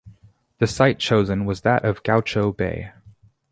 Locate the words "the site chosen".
0.57-1.45